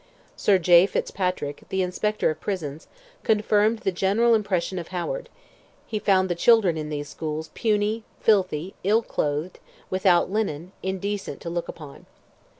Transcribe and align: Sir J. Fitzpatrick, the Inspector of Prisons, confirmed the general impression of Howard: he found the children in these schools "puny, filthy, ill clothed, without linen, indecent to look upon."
Sir 0.35 0.57
J. 0.57 0.87
Fitzpatrick, 0.87 1.61
the 1.69 1.83
Inspector 1.83 2.27
of 2.27 2.41
Prisons, 2.41 2.87
confirmed 3.21 3.81
the 3.83 3.91
general 3.91 4.33
impression 4.33 4.79
of 4.79 4.87
Howard: 4.87 5.29
he 5.85 5.99
found 5.99 6.27
the 6.27 6.33
children 6.33 6.75
in 6.75 6.89
these 6.89 7.07
schools 7.09 7.51
"puny, 7.53 8.03
filthy, 8.19 8.73
ill 8.83 9.03
clothed, 9.03 9.59
without 9.91 10.31
linen, 10.31 10.71
indecent 10.81 11.39
to 11.41 11.51
look 11.51 11.67
upon." 11.67 12.07